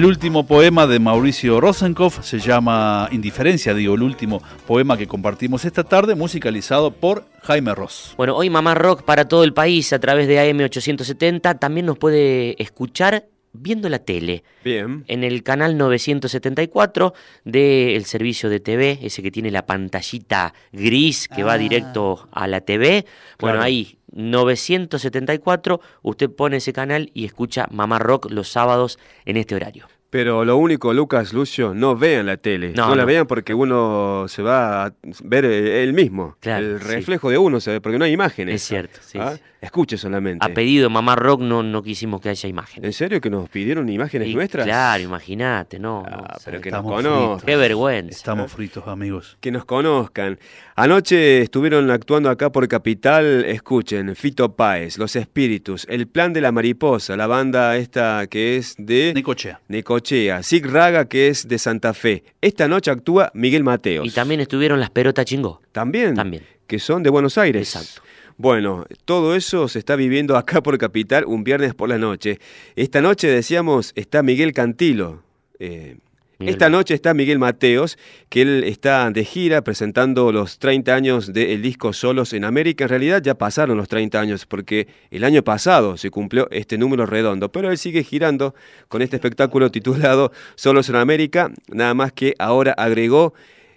[0.00, 5.66] El último poema de Mauricio Rosenkopf se llama Indiferencia, digo, el último poema que compartimos
[5.66, 8.14] esta tarde, musicalizado por Jaime Ross.
[8.16, 12.56] Bueno, hoy Mamá Rock para todo el país a través de AM870 también nos puede
[12.62, 14.42] escuchar viendo la tele.
[14.64, 15.04] Bien.
[15.06, 17.12] En el canal 974
[17.44, 21.58] del servicio de TV, ese que tiene la pantallita gris que va Ah.
[21.58, 23.04] directo a la TV.
[23.38, 23.62] Bueno, Claro.
[23.62, 29.86] ahí 974, usted pone ese canal y escucha Mamá Rock los sábados en este horario.
[30.10, 32.72] Pero lo único, Lucas, Lucio, no vean la tele.
[32.74, 33.06] No, No, la no.
[33.06, 34.92] vean porque uno se va a
[35.22, 36.36] ver eh, él mismo.
[36.40, 36.88] Claro, el sí.
[36.88, 38.56] reflejo de uno se ve, porque no hay imágenes.
[38.56, 39.34] Es cierto, sí, ¿Ah?
[39.36, 39.42] sí.
[39.60, 40.44] Escuche solamente.
[40.44, 42.86] A pedido de Mamá Rock no, no quisimos que haya imágenes.
[42.86, 44.64] ¿En serio que nos pidieron imágenes Y nuestras?
[44.64, 46.02] Claro, imagínate, no.
[46.02, 47.46] no, Ah, pero que nos conozcan.
[47.46, 48.16] Qué vergüenza.
[48.16, 49.36] Estamos fritos, amigos.
[49.40, 50.38] Que nos conozcan.
[50.76, 56.52] Anoche estuvieron actuando acá por Capital, escuchen, Fito Páez, Los Espíritus, El Plan de la
[56.52, 59.60] Mariposa, la banda esta que es de Necochea.
[59.68, 62.24] Necochea, Sig Raga que es de Santa Fe.
[62.40, 64.06] Esta noche actúa Miguel Mateos.
[64.06, 65.60] Y también estuvieron las perotas chingó.
[65.72, 66.14] ¿También?
[66.14, 66.44] También.
[66.66, 67.74] Que son de Buenos Aires.
[67.74, 68.02] Exacto.
[68.42, 72.38] Bueno, todo eso se está viviendo acá por Capital un viernes por la noche.
[72.74, 75.22] Esta noche, decíamos, está Miguel Cantilo.
[75.58, 75.98] Eh,
[76.38, 76.54] Miguel.
[76.54, 77.98] esta noche está Miguel Mateos,
[78.30, 82.84] que él está de gira presentando los 30 años del disco Solos en América.
[82.84, 87.04] En realidad ya pasaron los 30 años porque el año pasado se cumplió este número
[87.04, 88.54] redondo, pero él sigue girando
[88.88, 93.34] con este espectáculo titulado Solos en América, nada más que ahora agregó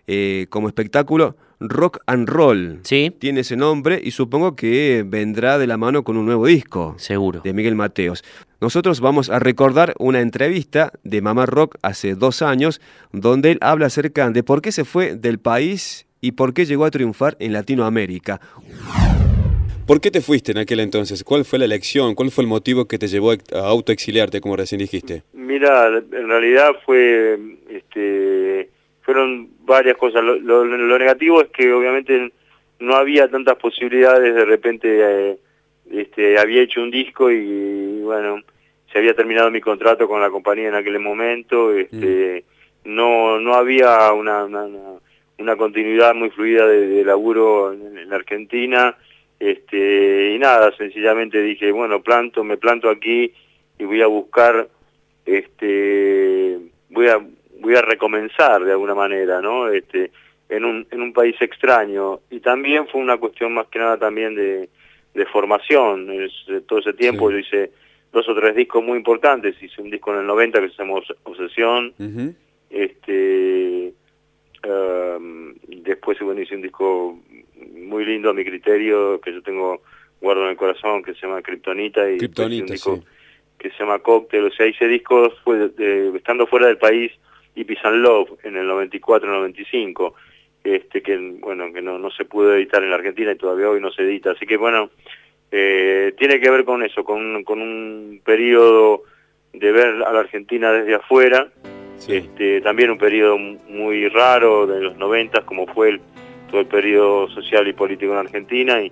[0.08, 2.80] eh, como espectáculo Rock and Roll.
[2.84, 3.12] Sí.
[3.18, 7.42] Tiene ese nombre y supongo que vendrá de la mano con un nuevo disco Seguro.
[7.42, 8.24] de Miguel Mateos.
[8.60, 12.82] Nosotros vamos a recordar una entrevista de Mamá Rock hace dos años,
[13.12, 16.86] donde él habla acerca de por qué se fue del país y por qué llegó
[16.86, 18.40] a triunfar en Latinoamérica.
[19.86, 21.26] ¿Por qué te fuiste en aquel entonces?
[21.26, 22.16] ¿Cuál fue la elección?
[22.16, 25.24] ¿Cuál fue el motivo que te llevó a autoexiliarte, como recién dijiste?
[25.34, 27.38] Mira, en realidad fue,
[27.70, 28.70] este,
[29.04, 30.24] fueron varias cosas.
[30.24, 32.32] Lo, lo- lo negativo es que obviamente
[32.80, 34.34] no había tantas posibilidades.
[34.34, 34.88] De repente,
[35.32, 35.38] eh,
[35.92, 38.42] este, había hecho un disco y bueno,
[38.92, 41.74] se había terminado mi contrato con la compañía en aquel momento.
[41.74, 42.44] Este,
[42.86, 48.96] no, no había una, una, continuidad muy fluida de, de laburo en, en Argentina.
[49.40, 53.34] Este, y nada, sencillamente dije, bueno, planto, me planto aquí
[53.78, 54.68] y voy a buscar
[55.26, 57.20] este voy a
[57.64, 60.12] voy a recomenzar de alguna manera no este
[60.50, 62.20] en un en un país extraño.
[62.30, 64.70] Y también fue una cuestión más que nada también de,
[65.14, 66.12] de formación.
[66.12, 67.34] Es- todo ese tiempo Sí.
[67.34, 67.72] yo hice
[68.12, 69.56] dos o tres discos muy importantes.
[69.64, 71.94] Hice un disco en el 90 que se llama Obs- Obsesión.
[72.70, 73.94] Este
[74.64, 77.20] em, después bueno hice un disco
[77.76, 79.82] muy lindo a mi criterio, que yo tengo
[80.22, 83.04] guardo en el corazón, que se llama Kryptonita y Kryptonita, un disco sí.
[83.60, 87.12] que se llama Cocktail, o sea, hice discos fue de- estando fuera del país
[87.56, 90.14] y Peace and Love en el 94-95,
[90.64, 93.82] este que bueno que no, no se pudo editar en la Argentina y todavía hoy
[93.82, 94.90] no se edita, así que bueno,
[95.52, 99.04] eh, tiene que ver con eso, con, un- con un periodo
[99.54, 101.48] de ver a la Argentina desde afuera,
[102.10, 106.02] este, también un periodo muy raro de los 90 como fue el,
[106.50, 108.92] todo el periodo social y político en Argentina y,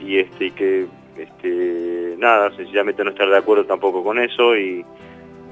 [0.00, 0.86] y este y que
[1.18, 4.84] este nada sencillamente no estar de acuerdo tampoco con eso y,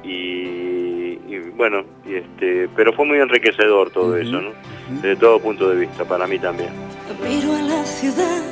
[0.04, 0.95] y,
[1.28, 4.50] y, bueno y este pero fue muy enriquecedor todo eso no
[5.02, 6.70] desde todo punto de vista para mí también
[7.22, 8.42] Miro a la ciudad,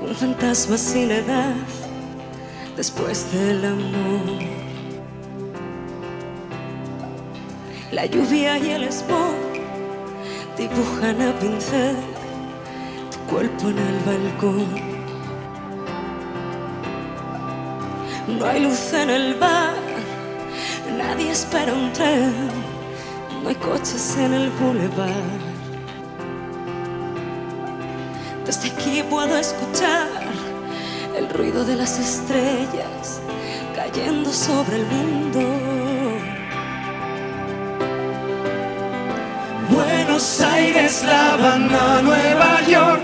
[0.00, 1.54] un fantasma sin edad,
[2.76, 4.42] después del amor.
[7.90, 9.34] La lluvia y el smog
[10.56, 11.96] dibujan a pincel
[13.10, 14.66] tu cuerpo en el balcón.
[18.28, 19.74] No hay luz en el bar,
[20.98, 22.32] nadie espera un tren,
[23.42, 25.42] no hay coches en el boulevard.
[28.46, 30.08] Desde aquí puedo escuchar
[31.16, 33.20] el ruido de las estrellas
[33.74, 35.40] cayendo sobre el mundo.
[39.70, 43.02] Buenos Aires, La Habana, Nueva York.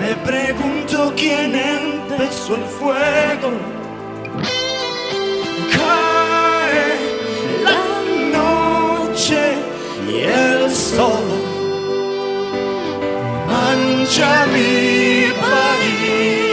[0.00, 3.78] Me pregunto quién empezó el fuego.
[10.08, 11.24] Y el sol.
[13.46, 16.47] Mancha mi país,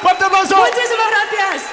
[0.00, 0.56] Fuerte aplauso.
[0.56, 1.70] Muchísimas gracias.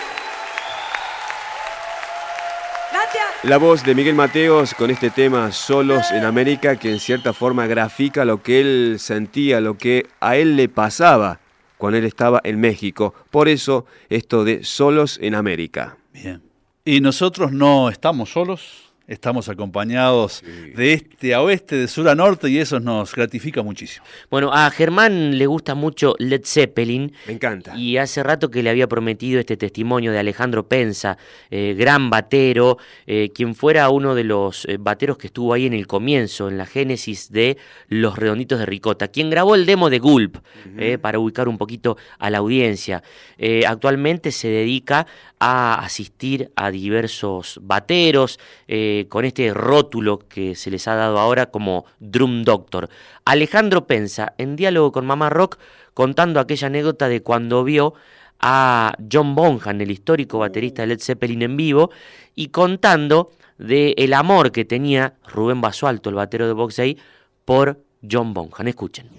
[2.91, 3.25] Gracias.
[3.43, 7.67] La voz de Miguel Mateos con este tema Solos en América que en cierta forma
[7.67, 11.39] grafica lo que él sentía, lo que a él le pasaba
[11.77, 13.13] cuando él estaba en México.
[13.31, 15.97] Por eso esto de Solos en América.
[16.13, 16.41] Bien.
[16.83, 20.43] Y nosotros no estamos solos, estamos acompañados
[20.75, 24.05] de este a oeste, de sur a norte, y eso nos gratifica muchísimo.
[24.29, 27.13] Bueno, a Germán le gusta mucho Led Zeppelin.
[27.27, 27.75] Me encanta.
[27.77, 31.17] Y hace rato que le había prometido este testimonio de Alejandro Pensa,
[31.49, 35.73] eh, gran batero, eh, quien fuera uno de los eh, bateros que estuvo ahí en
[35.73, 39.99] el comienzo, en la génesis de Los Redonditos de Ricota, quien grabó el demo de
[39.99, 40.37] Gulp,
[40.77, 43.03] eh, para ubicar un poquito a la audiencia.
[43.37, 45.07] Eh, actualmente se dedica
[45.43, 51.47] a asistir a diversos bateros eh, con este rótulo que se les ha dado ahora
[51.47, 52.89] como Drum Doctor.
[53.25, 55.57] Alejandro Pensa, en diálogo con Mamá Rock,
[55.95, 57.95] contando aquella anécdota de cuando vio
[58.39, 61.89] a John Bonham, el histórico baterista de Led Zeppelin en vivo,
[62.35, 66.99] y contando de el amor que tenía Rubén Basualto, el batero de Boxey,
[67.45, 68.67] por John Bonham.
[68.67, 69.09] Escuchen.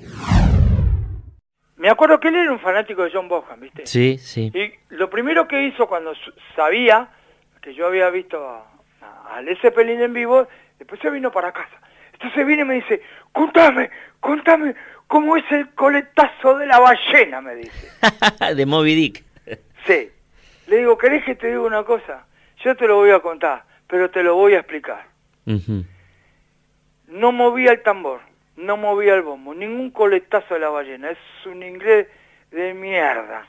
[1.83, 3.87] Me acuerdo que él era un fanático de John Bonham, ¿viste?
[3.87, 4.53] Sí, sí.
[4.55, 6.13] Y lo primero que hizo cuando
[6.55, 7.09] sabía
[7.61, 8.65] que yo había visto a,
[9.37, 10.47] a, Zeppelin en vivo,
[10.79, 11.81] después se vino para casa.
[12.13, 13.03] Entonces viene y me dice,
[13.33, 14.77] contame, contame
[15.09, 17.91] cómo es el coletazo de la ballena, me dice.
[18.55, 19.25] de Moby Dick.
[19.85, 20.09] Sí.
[20.69, 22.27] Le digo, ¿querés que te diga una cosa?
[22.65, 25.05] Yo te lo voy a contar, pero te lo voy a explicar.
[27.09, 28.21] No movía el tambor,
[28.57, 31.11] no movía el bombo, ningún coletazo de la ballena.
[31.11, 32.07] Es un inglés
[32.51, 33.47] de mierda.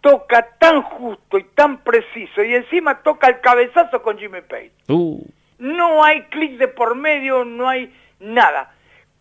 [0.00, 4.72] Toca tan justo y tan preciso y encima toca el cabezazo con Jimmy Page.
[4.88, 5.24] Uh,
[5.58, 8.70] No hay clic de por medio, no hay nada.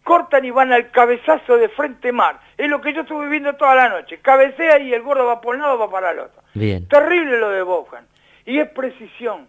[0.04, 2.38] Cortan y van al cabezazo de frente mar.
[2.58, 4.20] Es lo que yo estuve viendo toda la noche.
[4.22, 6.42] Cabecea y el gordo va por un lado, va para el otro.
[6.54, 6.86] bien.
[6.90, 8.06] Terrible lo de Bohan.
[8.46, 9.48] Y es precisión.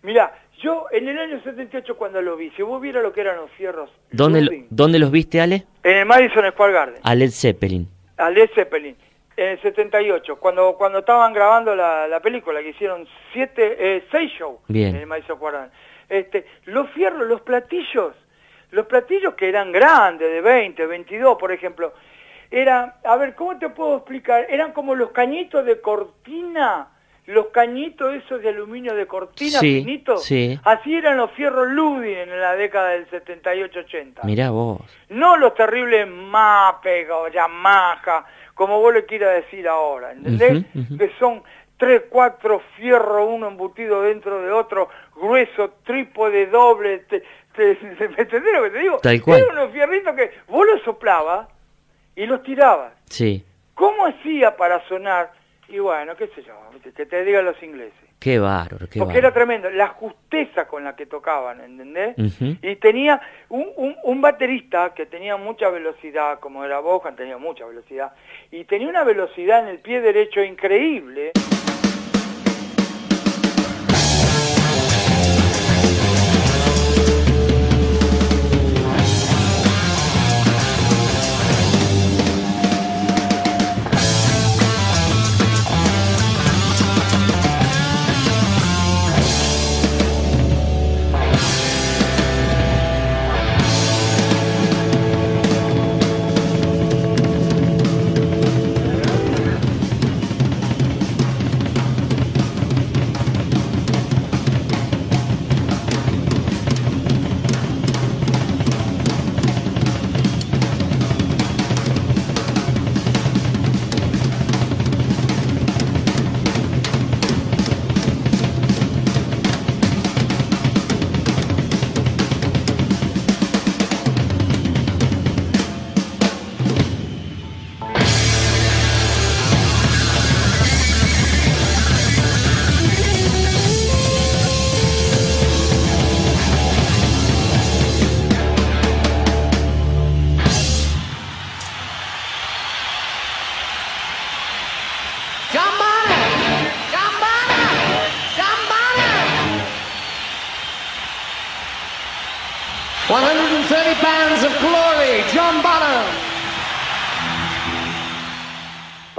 [0.00, 0.32] Mira,
[0.62, 3.50] yo en el año 78 cuando lo vi, si vos vieras lo que eran los
[3.52, 5.64] fierros, ¿Dónde, ¿Dónde los viste, Ale?
[5.82, 7.88] en el Madison Square Garden, A Led Zeppelin.
[8.16, 8.96] a Led Zeppelin,
[9.36, 14.30] en el 78, cuando, cuando estaban grabando la, la película, que hicieron siete, eh, seis
[14.38, 14.94] shows Bien.
[14.94, 15.72] en el Madison Square Garden.
[16.08, 18.14] Este, los fierros, los platillos,
[18.70, 21.92] los platillos que eran grandes, de 20, 22, por ejemplo,
[22.50, 24.46] era, a ver, ¿cómo te puedo explicar?
[24.50, 26.88] Eran como los cañitos de cortina,
[27.26, 30.24] los cañitos esos de aluminio de cortina Sí, finitos.
[30.24, 30.58] sí.
[30.64, 34.24] Así eran los fierros Ludwig en la década del 78-80.
[34.24, 34.80] Mirá vos.
[35.08, 40.64] No los terribles Mapega o Yamaha, como vos le quieras decir ahora, ¿entendés?
[40.98, 41.42] Que son
[41.76, 47.22] tres, cuatro fierros, uno embutido dentro de otro, grueso, trípode, doble, te,
[47.56, 48.98] te- ¿me entendés lo que te digo?
[48.98, 49.40] Tal cual.
[49.40, 51.48] Eran unos fierritos que vos los soplabas
[52.16, 52.92] y los tirabas.
[53.08, 53.44] Sí.
[53.74, 55.32] ¿Cómo hacía para sonar?
[55.68, 57.94] Y bueno, qué sé yo, que te digan los ingleses.
[58.18, 62.14] Qué bárbaro, qué Porque era tremendo, la justeza con la que tocaban, ¿entendés?
[62.40, 67.66] Y tenía un, un, un baterista que tenía mucha velocidad, como era Bohan, tenía mucha
[67.66, 68.12] velocidad,
[68.50, 71.32] y tenía una velocidad en el pie derecho increíble.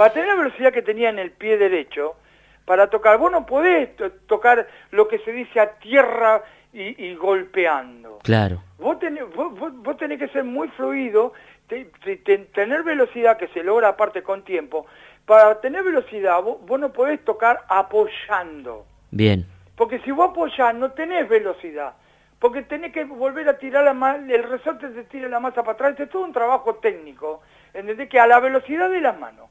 [0.04, 2.16] Para tener la velocidad que tenía en el pie derecho,
[2.66, 6.42] para tocar, vos no podés to- tocar lo que se dice a tierra
[6.74, 8.18] y, y golpeando.
[8.22, 8.62] Claro.
[8.78, 11.32] Vos tenés, vos, vos- vos tenés que ser muy fluido,
[11.68, 14.84] te- te- te- tener velocidad que se logra aparte con tiempo,
[15.24, 18.84] para tener velocidad vos, no podés tocar apoyando.
[19.10, 19.46] Bien.
[19.74, 21.94] Porque si vos apoyás no tenés velocidad.
[22.38, 25.72] Porque tenés que volver a tirar la masa, el resorte te tira la masa para
[25.72, 25.90] atrás.
[25.92, 27.40] Este es todo un trabajo técnico.
[27.72, 28.06] ¿Entendés?
[28.10, 29.48] Que a la velocidad de las manos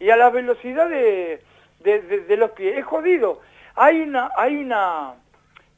[0.00, 1.40] y a la velocidad de,
[1.80, 2.78] de- de- de los pies.
[2.78, 3.40] Es jodido.
[3.76, 5.14] Hay una, hay una,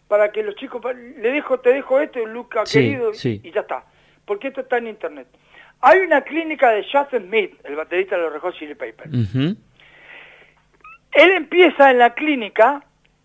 [0.09, 3.41] para que los chicos, le dejo, te dejo esto, Luca Sí, querido, sí.
[3.43, 3.85] y ya está.
[4.25, 5.27] Porque esto está en internet.
[5.81, 9.11] Hay una clínica de Justin Smith, el baterista de los Red Hot Chili Peppers.
[9.13, 9.57] Ujú.
[11.13, 12.83] Él empieza en la clínica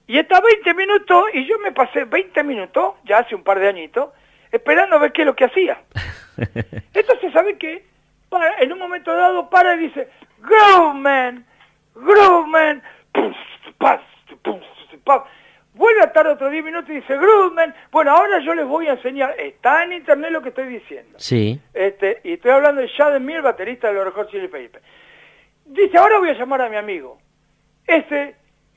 [0.08, 3.68] y está 20 minutos y yo me pasé 20 minutos, ya hace un par de
[3.68, 4.10] añitos,
[4.52, 5.82] esperando a ver qué es lo que hacía.
[6.94, 7.86] Entonces, ¿sabe qué?
[8.30, 10.08] Para- en un momento dado para y dice,
[14.44, 14.62] Pum,
[15.04, 15.22] pas.
[15.74, 18.94] Vuelve a estar otro 10 minutos y dice, Grooveman, bueno, ahora yo les voy a
[18.94, 21.18] enseñar, está en internet lo que estoy diciendo.
[21.18, 21.60] Sí.
[21.74, 24.84] Este, y estoy hablando de Shaden Mir, baterista de los Red Hot Chili Peppers.
[25.66, 27.18] Dice, ahora voy a llamar a mi amigo.
[27.88, 28.36] Ese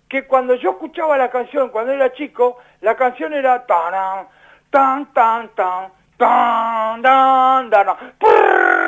[0.09, 4.29] que cuando yo escuchaba la canción, cuando era chico, la canción era tan
[4.71, 8.84] tan tan tan tan tan tan prrrr.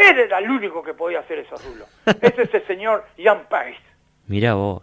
[0.00, 1.88] Él era el único que podía hacer esos rulos.
[2.22, 3.78] Ese es el señor Ian Pace.
[4.26, 4.82] Mira vos.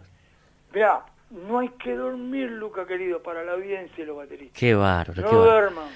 [0.72, 4.58] Mirá, no hay que dormir, Luca querido, para la audiencia y los bateristas.
[4.58, 5.88] Qué bárbaro, No qué duerman.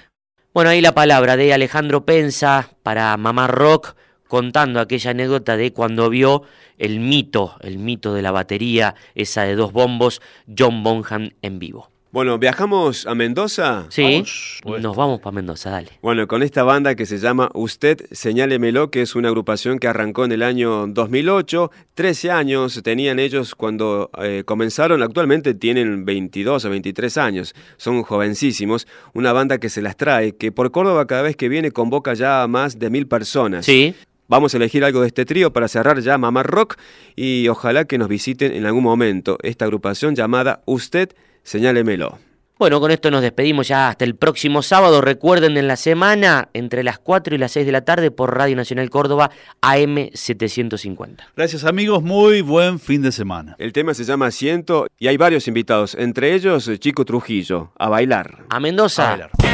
[0.53, 3.95] Bueno, ahí la palabra de Alejandro Pensa para Mamá Rock
[4.27, 6.43] contando aquella anécdota de cuando vio
[6.79, 10.23] el mito, el mito de la batería, esa de dos bombos,
[10.59, 11.92] John Bonham en vivo.
[12.13, 13.87] Bueno, ¿viajamos a Mendoza?
[13.89, 14.23] Sí,
[14.67, 15.89] nos vamos para Mendoza, dale.
[16.03, 20.27] Bueno, con esta banda que se llama Usted Señálemelo, que es una agrupación que arrancó
[20.27, 26.69] en el año 2008, 13 años tenían ellos cuando eh, comenzaron, actualmente tienen 22 o
[26.69, 31.35] 23 años, son jovencísimos, una banda que se las trae, que por Córdoba cada vez
[31.35, 33.65] que viene convoca ya a más de mil personas.
[33.65, 33.95] Sí.
[34.29, 36.77] Vamos a elegir algo de este trío para cerrar ya Mamá Rock
[37.17, 41.11] y ojalá que nos visiten en algún momento esta agrupación llamada Usted
[41.43, 42.19] Señálemelo.
[42.59, 45.01] Bueno, con esto nos despedimos ya hasta el próximo sábado.
[45.01, 48.55] Recuerden en la semana, entre las 4 y las 6 de la tarde, por Radio
[48.55, 51.33] Nacional Córdoba, AM 750.
[51.37, 53.57] Gracias amigos, muy buen fin de semana.
[53.59, 57.89] El tema se llama Asiento y hay varios invitados, entre ellos eh, Chico Trujillo, a
[57.89, 58.45] bailar.
[58.49, 59.17] A Mendoza.
[59.17, 59.52] Siento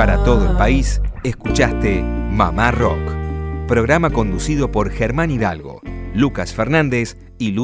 [0.00, 5.82] para todo el país, escuchaste Mamá Rock, programa conducido por Germán Hidalgo,
[6.14, 7.58] Lucas Fernández y Lu